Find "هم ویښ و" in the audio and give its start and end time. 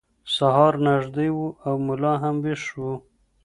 2.23-2.83